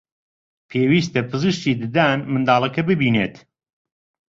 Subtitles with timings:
[0.69, 3.35] پێویستە پزیشکی ددان منداڵەکە ببینێت